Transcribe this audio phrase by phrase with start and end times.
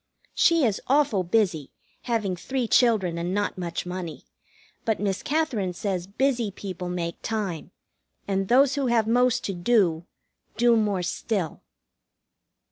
[0.33, 1.69] She is awful busy,
[2.05, 4.25] having three children and not much money;
[4.83, 7.69] but Miss Katherine says busy people make time,
[8.27, 10.07] and those who have most to do,
[10.57, 11.61] do more still.